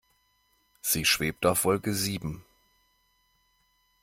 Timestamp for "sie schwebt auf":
0.81-1.63